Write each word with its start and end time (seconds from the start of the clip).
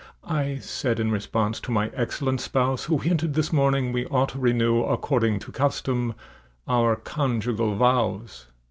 I 0.25 0.57
said 0.57 0.99
in 0.99 1.11
response 1.11 1.59
to 1.59 1.69
my 1.71 1.91
excellent 1.93 2.41
spouse, 2.41 2.85
Who 2.85 2.97
hinted, 2.97 3.35
this 3.35 3.53
morning, 3.53 3.91
we 3.91 4.07
ought 4.07 4.29
to 4.29 4.39
renew 4.39 4.81
According 4.83 5.37
to 5.41 5.51
custom, 5.51 6.15
our 6.67 6.95
conjugal 6.95 7.75
vows. 7.75 8.47